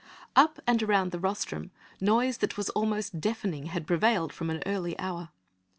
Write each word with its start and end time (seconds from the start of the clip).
Up 0.35 0.57
and 0.65 0.81
around 0.81 1.11
the 1.11 1.19
rostrum, 1.19 1.69
noise 1.99 2.39
that 2.39 2.57
was 2.57 2.71
almost 2.71 3.21
deafening 3.21 3.67
had 3.67 3.85
prevailed 3.85 4.33
from 4.33 4.49
an 4.49 4.63
early 4.65 4.97
hour. 4.97 5.29